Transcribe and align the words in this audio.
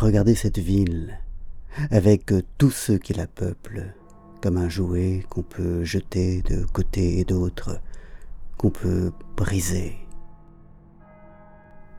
Regardez 0.00 0.34
cette 0.34 0.58
ville, 0.58 1.18
avec 1.90 2.32
tous 2.56 2.70
ceux 2.70 2.96
qui 2.96 3.12
la 3.12 3.26
peuplent, 3.26 3.94
comme 4.40 4.56
un 4.56 4.70
jouet 4.70 5.26
qu'on 5.28 5.42
peut 5.42 5.84
jeter 5.84 6.40
de 6.40 6.64
côté 6.64 7.18
et 7.18 7.24
d'autre, 7.24 7.82
qu'on 8.56 8.70
peut 8.70 9.12
briser. 9.36 9.96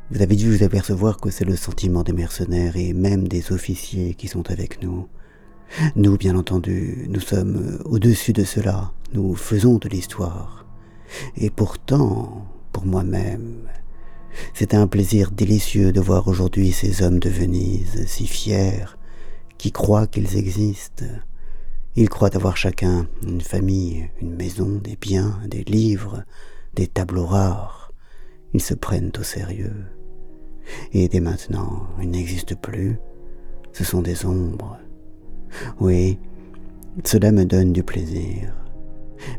Vous 0.09 0.19
avez 0.19 0.35
dû 0.35 0.51
vous 0.51 0.63
apercevoir 0.63 1.17
que 1.17 1.29
c'est 1.29 1.45
le 1.45 1.55
sentiment 1.55 2.01
des 2.01 2.11
mercenaires 2.11 2.75
et 2.75 2.93
même 2.93 3.27
des 3.27 3.51
officiers 3.51 4.15
qui 4.15 4.27
sont 4.27 4.49
avec 4.49 4.81
nous. 4.81 5.07
Nous, 5.95 6.17
bien 6.17 6.35
entendu, 6.35 7.05
nous 7.07 7.19
sommes 7.19 7.83
au-dessus 7.85 8.33
de 8.33 8.45
cela, 8.45 8.93
nous 9.13 9.35
faisons 9.35 9.77
de 9.77 9.87
l'histoire. 9.87 10.65
Et 11.37 11.51
pourtant, 11.51 12.47
pour 12.71 12.87
moi-même, 12.87 13.67
c'est 14.53 14.73
un 14.73 14.87
plaisir 14.87 15.31
délicieux 15.31 15.91
de 15.91 16.01
voir 16.01 16.27
aujourd'hui 16.27 16.71
ces 16.71 17.03
hommes 17.03 17.19
de 17.19 17.29
Venise, 17.29 18.05
si 18.07 18.27
fiers, 18.27 18.85
qui 19.57 19.71
croient 19.71 20.07
qu'ils 20.07 20.37
existent. 20.37 21.05
Ils 21.95 22.09
croient 22.09 22.35
avoir 22.35 22.57
chacun 22.57 23.07
une 23.23 23.41
famille, 23.41 24.09
une 24.21 24.35
maison, 24.35 24.79
des 24.81 24.95
biens, 24.95 25.39
des 25.47 25.63
livres, 25.63 26.23
des 26.73 26.87
tableaux 26.87 27.25
rares. 27.25 27.91
Ils 28.53 28.61
se 28.61 28.73
prennent 28.73 29.11
au 29.19 29.23
sérieux. 29.23 29.85
Et 30.93 31.07
dès 31.07 31.19
maintenant, 31.19 31.87
ils 32.01 32.09
n'existent 32.09 32.55
plus. 32.55 32.97
Ce 33.73 33.83
sont 33.83 34.01
des 34.01 34.25
ombres. 34.25 34.77
Oui, 35.79 36.17
cela 37.03 37.31
me 37.31 37.45
donne 37.45 37.73
du 37.73 37.83
plaisir. 37.83 38.53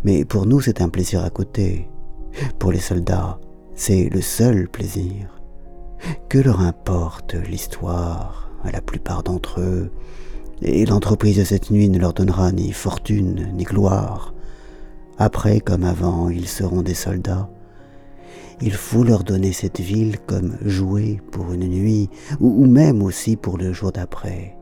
Mais 0.04 0.24
pour 0.24 0.46
nous, 0.46 0.60
c'est 0.60 0.80
un 0.80 0.88
plaisir 0.88 1.24
à 1.24 1.30
côté. 1.30 1.88
Pour 2.58 2.72
les 2.72 2.80
soldats, 2.80 3.40
c'est 3.74 4.08
le 4.08 4.20
seul 4.20 4.68
plaisir. 4.68 5.40
Que 6.28 6.38
leur 6.38 6.60
importe 6.60 7.34
l'histoire 7.34 8.50
à 8.64 8.70
la 8.70 8.80
plupart 8.80 9.22
d'entre 9.22 9.60
eux, 9.60 9.90
et 10.62 10.86
l'entreprise 10.86 11.38
de 11.38 11.44
cette 11.44 11.70
nuit 11.70 11.88
ne 11.88 11.98
leur 11.98 12.12
donnera 12.12 12.52
ni 12.52 12.72
fortune 12.72 13.50
ni 13.54 13.64
gloire. 13.64 14.34
Après 15.18 15.60
comme 15.60 15.84
avant, 15.84 16.28
ils 16.28 16.48
seront 16.48 16.82
des 16.82 16.94
soldats, 16.94 17.48
il 18.64 18.74
faut 18.74 19.02
leur 19.02 19.24
donner 19.24 19.52
cette 19.52 19.80
ville 19.80 20.18
comme 20.20 20.56
jouet 20.64 21.20
pour 21.32 21.52
une 21.52 21.66
nuit, 21.66 22.08
ou, 22.38 22.64
même 22.66 23.02
aussi 23.02 23.36
pour 23.36 23.58
le 23.58 23.72
jour 23.72 23.90
d'après. 23.90 24.56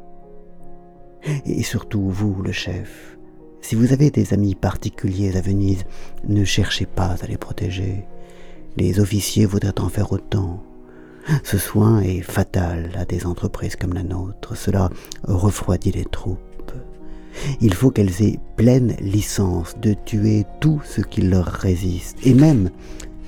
Et 1.44 1.62
surtout 1.62 2.08
vous, 2.08 2.42
le 2.42 2.50
chef, 2.50 3.18
si 3.60 3.74
vous 3.74 3.92
avez 3.92 4.10
des 4.10 4.32
amis 4.32 4.54
particuliers 4.54 5.36
à 5.36 5.42
Venise, 5.42 5.84
ne 6.26 6.44
cherchez 6.44 6.86
pas 6.86 7.16
à 7.20 7.26
les 7.26 7.36
protéger. 7.36 8.06
Les 8.76 9.00
officiers 9.00 9.46
voudraient 9.46 9.80
en 9.80 9.88
faire 9.88 10.12
autant. 10.12 10.62
Ce 11.44 11.58
soin 11.58 12.00
est 12.00 12.22
fatal 12.22 12.90
à 12.96 13.04
des 13.04 13.26
entreprises 13.26 13.76
comme 13.76 13.92
la 13.92 14.02
nôtre. 14.02 14.56
Cela 14.56 14.90
refroidit 15.24 15.92
les 15.92 16.04
troupes. 16.04 16.38
Il 17.60 17.74
faut 17.74 17.90
qu'elles 17.90 18.22
aient 18.22 18.38
pleine 18.56 18.96
licence 19.00 19.76
de 19.80 19.94
tuer 19.94 20.44
tout 20.60 20.80
ce 20.84 21.00
qui 21.00 21.22
leur 21.22 21.46
résiste, 21.46 22.18
et 22.24 22.34
même 22.34 22.70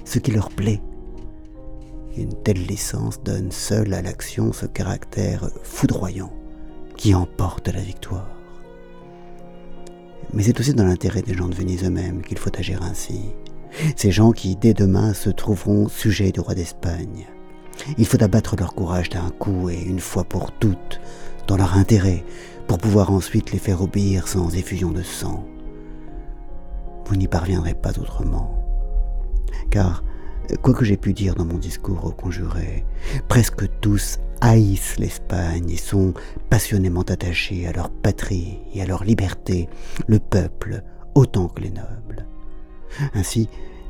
ce 0.05 0.19
qui 0.19 0.33
leur 0.33 0.51
plaît. 0.51 0.81
Une 2.17 2.35
telle 2.43 2.65
licence 2.67 3.23
donne 3.23 3.51
seule 3.51 3.95
à 3.95 4.03
l'action 4.03 4.53
ce 4.53 4.67
caractère 4.67 5.49
foudroyant 5.63 6.33
qui 6.97 7.15
emporte 7.15 7.69
la 7.69 7.81
victoire. 7.81 8.29
Mais 10.35 10.43
c'est 10.43 10.59
aussi 10.61 10.75
dans 10.75 10.85
l'intérêt 10.85 11.23
des 11.23 11.35
gens 11.35 11.49
de 11.49 11.55
Venise 11.55 11.85
eux-mêmes 11.85 12.23
qu'il 12.23 12.39
faut 12.39 12.55
agir 12.57 12.83
ainsi. 12.83 13.21
Ces 13.97 14.11
gens 14.11 14.33
qui, 14.33 14.57
dès 14.57 14.75
demain, 14.75 15.15
se 15.15 15.31
trouveront 15.31 15.89
sujets 15.89 16.33
du 16.33 16.41
roi 16.41 16.55
d'Espagne. 16.55 17.27
Il 17.99 18.07
faut 18.07 18.23
abattre 18.23 18.57
leur 18.59 18.75
courage 18.75 19.09
d'un 19.09 19.31
coup 19.31 19.71
et 19.71 19.81
une 19.81 20.01
fois 20.01 20.25
pour 20.25 20.53
toutes, 20.53 21.01
dans 21.47 21.57
leur 21.57 21.77
intérêt, 21.77 22.25
pour 22.67 22.79
pouvoir 22.79 23.11
ensuite 23.11 23.53
les 23.53 23.59
faire 23.59 23.83
obéir 23.83 24.29
sans 24.29 24.55
effusion 24.55 24.91
de 24.91 25.03
sang. 25.03 25.45
Vous 27.07 27.17
n'y 27.17 27.29
parviendrez 27.29 27.75
pas 27.75 27.99
autrement 27.99 28.63
car, 29.73 30.05
quoi 30.61 30.75
que 30.75 30.85
j'ai 30.85 30.99
pu 30.99 31.15
dire 31.15 31.35
dans 31.35 31.47
mon 31.47 31.59
discours 31.59 32.05
aux 32.05 32.13
conjurés, 32.13 32.85
presque 33.29 33.65
tous 33.81 34.19
haïssent 34.41 34.99
l'Espagne 34.99 35.71
et 35.71 35.77
sont 35.77 36.13
passionnément 36.51 37.03
attachés 37.03 37.67
à 37.67 37.73
leur 37.73 37.91
patrie 37.91 38.59
et 38.75 38.83
à 38.83 38.87
leur 38.87 39.03
liberté, 39.03 39.69
le 40.07 40.19
peuple 40.19 40.83
autant 41.15 41.49
que 41.49 41.63
les 41.63 41.71
nobles. 41.71 42.27
Ainsi, 43.15 43.49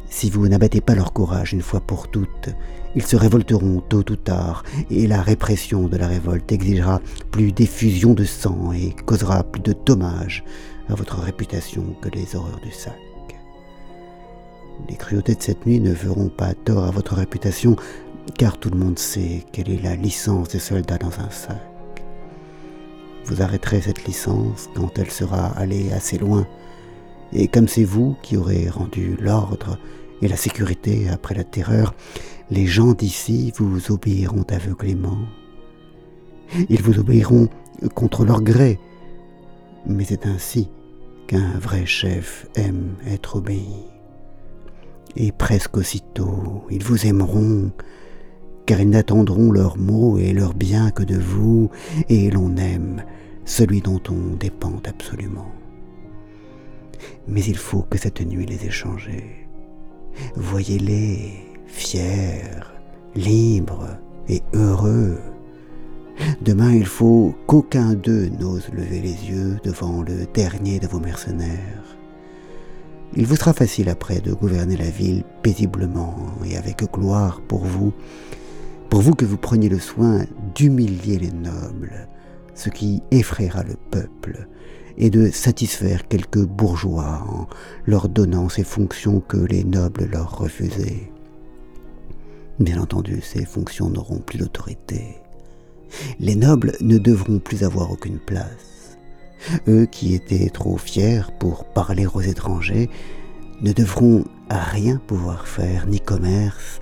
si 0.08 0.28
vous 0.28 0.46
n'abattez 0.46 0.80
pas 0.80 0.94
leur 0.94 1.12
courage 1.12 1.52
une 1.52 1.62
fois 1.62 1.80
pour 1.80 2.08
toutes, 2.08 2.50
ils 2.94 3.06
se 3.06 3.16
révolteront 3.16 3.80
tôt 3.80 4.04
ou 4.10 4.16
tard, 4.16 4.62
et 4.90 5.06
la 5.06 5.22
répression 5.22 5.88
de 5.88 5.96
la 5.96 6.06
révolte 6.06 6.52
exigera 6.52 7.00
plus 7.30 7.52
d'effusion 7.52 8.12
de 8.12 8.24
sang 8.24 8.72
et 8.72 8.94
causera 9.06 9.42
plus 9.42 9.62
de 9.62 9.72
dommages 9.72 10.44
à 10.88 10.94
votre 10.94 11.18
réputation 11.18 11.96
que 12.02 12.10
les 12.10 12.36
horreurs 12.36 12.60
du 12.60 12.70
sac. 12.70 12.98
Les 14.88 14.96
cruautés 14.96 15.34
de 15.34 15.42
cette 15.42 15.64
nuit 15.64 15.80
ne 15.80 15.94
feront 15.94 16.28
pas 16.28 16.54
tort 16.54 16.84
à 16.84 16.90
votre 16.90 17.14
réputation, 17.14 17.76
car 18.36 18.58
tout 18.58 18.70
le 18.70 18.78
monde 18.78 18.98
sait 18.98 19.44
quelle 19.52 19.70
est 19.70 19.82
la 19.82 19.96
licence 19.96 20.48
des 20.48 20.58
soldats 20.58 20.98
dans 20.98 21.20
un 21.20 21.30
sac. 21.30 21.62
Vous 23.24 23.40
arrêterez 23.40 23.80
cette 23.80 24.04
licence 24.04 24.68
quand 24.74 24.98
elle 24.98 25.10
sera 25.10 25.46
allée 25.56 25.92
assez 25.92 26.18
loin, 26.18 26.46
et 27.32 27.48
comme 27.48 27.68
c'est 27.68 27.84
vous 27.84 28.16
qui 28.22 28.36
aurez 28.36 28.68
rendu 28.68 29.16
l'ordre 29.20 29.78
et 30.20 30.28
la 30.28 30.36
sécurité 30.36 31.08
après 31.08 31.34
la 31.34 31.44
terreur, 31.44 31.94
les 32.50 32.66
gens 32.66 32.92
d'ici 32.92 33.52
vous 33.56 33.90
obéiront 33.90 34.44
aveuglément. 34.50 35.18
Ils 36.68 36.82
vous 36.82 36.98
obéiront 36.98 37.48
contre 37.94 38.24
leur 38.24 38.42
gré, 38.42 38.78
mais 39.86 40.04
c'est 40.04 40.26
ainsi 40.26 40.68
qu'un 41.26 41.58
vrai 41.58 41.86
chef 41.86 42.46
aime 42.54 42.94
être 43.06 43.36
obéi 43.36 43.92
et 45.16 45.32
presque 45.32 45.76
aussitôt 45.76 46.64
ils 46.70 46.82
vous 46.82 47.06
aimeront, 47.06 47.70
car 48.66 48.80
ils 48.80 48.88
n'attendront 48.88 49.50
leurs 49.50 49.78
mots 49.78 50.18
et 50.18 50.32
leurs 50.32 50.54
biens 50.54 50.90
que 50.90 51.02
de 51.02 51.16
vous, 51.16 51.70
et 52.08 52.30
l'on 52.30 52.56
aime 52.56 53.02
celui 53.44 53.80
dont 53.80 54.00
on 54.08 54.36
dépend 54.36 54.80
absolument. 54.86 55.50
Mais 57.28 57.42
il 57.42 57.56
faut 57.56 57.82
que 57.82 57.98
cette 57.98 58.20
nuit 58.20 58.46
les 58.46 58.66
ait 58.66 58.70
changés. 58.70 59.48
Voyez-les 60.36 61.32
fiers, 61.66 62.42
libres 63.14 63.88
et 64.28 64.42
heureux. 64.54 65.18
Demain, 66.42 66.72
il 66.72 66.86
faut 66.86 67.34
qu'aucun 67.46 67.94
d'eux 67.94 68.28
n'ose 68.38 68.68
lever 68.72 69.00
les 69.00 69.30
yeux 69.30 69.58
devant 69.64 70.02
le 70.02 70.26
dernier 70.34 70.78
de 70.78 70.86
vos 70.86 71.00
mercenaires. 71.00 71.96
Il 73.14 73.26
vous 73.26 73.36
sera 73.36 73.52
facile 73.52 73.88
après 73.88 74.20
de 74.20 74.32
gouverner 74.32 74.76
la 74.76 74.88
ville 74.88 75.24
paisiblement 75.42 76.16
et 76.46 76.56
avec 76.56 76.82
gloire 76.92 77.42
pour 77.42 77.64
vous, 77.64 77.92
pour 78.88 79.02
vous 79.02 79.14
que 79.14 79.26
vous 79.26 79.36
preniez 79.36 79.68
le 79.68 79.78
soin 79.78 80.24
d'humilier 80.54 81.18
les 81.18 81.30
nobles, 81.30 82.08
ce 82.54 82.70
qui 82.70 83.02
effraiera 83.10 83.64
le 83.64 83.74
peuple, 83.90 84.48
et 84.98 85.10
de 85.10 85.30
satisfaire 85.30 86.08
quelques 86.08 86.44
bourgeois 86.44 87.26
en 87.28 87.46
leur 87.86 88.08
donnant 88.08 88.48
ces 88.48 88.64
fonctions 88.64 89.20
que 89.20 89.36
les 89.36 89.64
nobles 89.64 90.08
leur 90.10 90.38
refusaient. 90.38 91.10
Bien 92.58 92.80
entendu, 92.80 93.20
ces 93.22 93.44
fonctions 93.44 93.88
n'auront 93.88 94.18
plus 94.18 94.38
d'autorité. 94.38 95.16
Les 96.20 96.36
nobles 96.36 96.72
ne 96.80 96.98
devront 96.98 97.38
plus 97.38 97.64
avoir 97.64 97.90
aucune 97.90 98.18
place 98.18 98.72
eux 99.68 99.86
qui 99.86 100.14
étaient 100.14 100.50
trop 100.50 100.76
fiers 100.76 101.22
pour 101.38 101.64
parler 101.64 102.06
aux 102.06 102.20
étrangers, 102.20 102.88
ne 103.60 103.72
devront 103.72 104.24
rien 104.50 105.00
pouvoir 105.06 105.46
faire, 105.46 105.86
ni 105.86 106.00
commerce, 106.00 106.80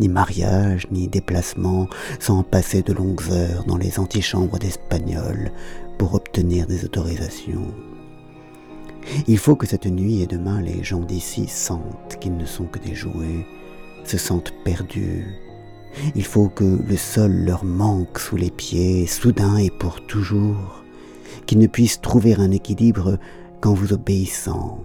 ni 0.00 0.08
mariage, 0.08 0.86
ni 0.90 1.08
déplacement, 1.08 1.88
sans 2.20 2.42
passer 2.42 2.82
de 2.82 2.92
longues 2.92 3.22
heures 3.30 3.64
dans 3.64 3.76
les 3.76 3.98
antichambres 3.98 4.58
d'Espagnols 4.58 5.50
pour 5.98 6.14
obtenir 6.14 6.66
des 6.66 6.84
autorisations. 6.84 7.74
Il 9.26 9.38
faut 9.38 9.56
que 9.56 9.66
cette 9.66 9.86
nuit 9.86 10.22
et 10.22 10.26
demain 10.26 10.60
les 10.60 10.82
gens 10.84 11.00
d'ici 11.00 11.46
sentent 11.46 12.18
qu'ils 12.20 12.36
ne 12.36 12.46
sont 12.46 12.66
que 12.66 12.78
des 12.78 12.94
jouets, 12.94 13.46
se 14.04 14.18
sentent 14.18 14.54
perdus. 14.64 15.26
Il 16.14 16.24
faut 16.24 16.48
que 16.48 16.78
le 16.86 16.96
sol 16.96 17.32
leur 17.32 17.64
manque 17.64 18.18
sous 18.18 18.36
les 18.36 18.50
pieds, 18.50 19.06
soudain 19.06 19.56
et 19.56 19.70
pour 19.70 20.04
toujours 20.06 20.84
qu'ils 21.46 21.58
ne 21.58 21.66
puissent 21.66 22.00
trouver 22.00 22.34
un 22.34 22.50
équilibre 22.50 23.18
qu'en 23.60 23.72
vous 23.72 23.92
obéissant. 23.92 24.84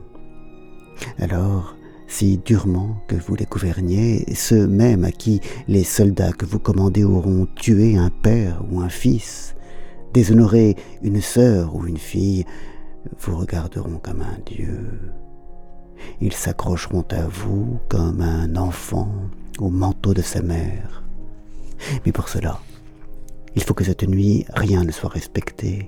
Alors, 1.19 1.75
si 2.07 2.38
durement 2.38 2.98
que 3.07 3.15
vous 3.15 3.36
les 3.36 3.45
gouverniez, 3.45 4.25
ceux 4.33 4.68
mêmes 4.68 5.04
à 5.04 5.12
qui 5.12 5.42
les 5.68 5.83
soldats 5.83 6.31
que 6.31 6.45
vous 6.45 6.60
commandez 6.60 7.04
auront 7.04 7.48
tué 7.56 7.98
un 7.98 8.10
père 8.10 8.63
ou 8.71 8.81
un 8.81 8.89
fils, 8.89 9.56
déshonoré 10.13 10.75
une 11.01 11.21
sœur 11.21 11.75
ou 11.75 11.86
une 11.86 11.98
fille, 11.98 12.45
vous 13.19 13.38
regarderont 13.38 13.98
comme 13.98 14.21
un 14.21 14.39
dieu. 14.45 15.12
Ils 16.21 16.33
s'accrocheront 16.33 17.06
à 17.12 17.27
vous 17.27 17.80
comme 17.89 18.21
un 18.21 18.56
enfant 18.56 19.12
au 19.60 19.69
manteau 19.69 20.13
de 20.13 20.21
sa 20.21 20.42
mère. 20.42 21.04
Mais 22.06 22.12
pour 22.12 22.30
cela, 22.30 22.60
Il 23.56 23.63
faut 23.63 23.74
que 23.74 23.83
cette 23.83 24.07
nuit 24.07 24.45
rien 24.54 24.83
ne 24.83 24.92
soit 24.92 25.10
respecté, 25.10 25.88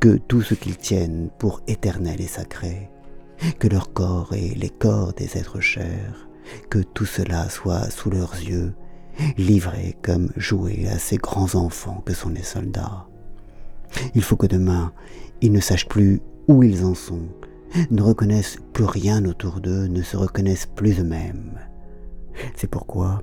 que 0.00 0.16
tout 0.16 0.42
ce 0.42 0.54
qu'ils 0.54 0.76
tiennent 0.76 1.30
pour 1.38 1.60
éternel 1.68 2.20
et 2.20 2.26
sacré, 2.26 2.90
que 3.58 3.68
leur 3.68 3.92
corps 3.92 4.34
et 4.34 4.54
les 4.56 4.70
corps 4.70 5.12
des 5.12 5.36
êtres 5.38 5.60
chers, 5.60 6.28
que 6.70 6.80
tout 6.80 7.06
cela 7.06 7.48
soit 7.48 7.88
sous 7.90 8.10
leurs 8.10 8.34
yeux, 8.34 8.74
livré 9.36 9.96
comme 10.02 10.30
joué 10.36 10.88
à 10.88 10.98
ces 10.98 11.18
grands 11.18 11.54
enfants 11.54 12.02
que 12.04 12.14
sont 12.14 12.30
les 12.30 12.42
soldats. 12.42 13.07
Il 14.14 14.22
faut 14.22 14.36
que 14.36 14.46
demain, 14.46 14.92
ils 15.40 15.52
ne 15.52 15.60
sachent 15.60 15.88
plus 15.88 16.20
où 16.46 16.62
ils 16.62 16.84
en 16.84 16.94
sont, 16.94 17.28
ne 17.90 18.02
reconnaissent 18.02 18.58
plus 18.72 18.84
rien 18.84 19.24
autour 19.24 19.60
d'eux, 19.60 19.86
ne 19.86 20.02
se 20.02 20.16
reconnaissent 20.16 20.68
plus 20.74 21.00
eux-mêmes. 21.00 21.58
C'est 22.56 22.70
pourquoi, 22.70 23.22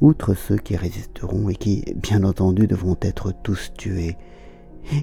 outre 0.00 0.34
ceux 0.34 0.56
qui 0.56 0.76
résisteront 0.76 1.48
et 1.48 1.54
qui, 1.54 1.84
bien 1.96 2.24
entendu, 2.24 2.66
devront 2.66 2.96
être 3.00 3.32
tous 3.42 3.72
tués, 3.76 4.16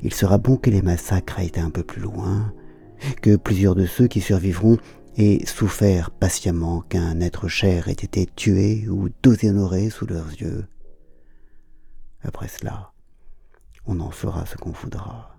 il 0.04 0.14
sera 0.14 0.38
bon 0.38 0.58
que 0.58 0.70
les 0.70 0.82
massacres 0.82 1.40
aient 1.40 1.48
été 1.48 1.60
un 1.60 1.70
peu 1.70 1.84
plus 1.84 2.02
loin, 2.02 2.54
que 3.22 3.36
plusieurs 3.36 3.76
de 3.76 3.86
ceux 3.86 4.08
qui 4.08 4.22
survivront 4.22 4.78
aient 5.18 5.46
souffert 5.46 6.10
patiemment 6.10 6.82
qu'un 6.82 7.20
être 7.20 7.48
cher 7.48 7.88
ait 7.88 7.92
été 7.92 8.26
tué 8.26 8.88
ou 8.88 9.10
déshonoré 9.22 9.90
sous 9.90 10.06
leurs 10.06 10.30
yeux. 10.30 10.66
Après 12.24 12.48
cela, 12.48 12.93
on 13.86 14.00
en 14.00 14.12
fera 14.12 14.46
ce 14.46 14.56
qu'on 14.56 14.72
voudra. 14.72 15.36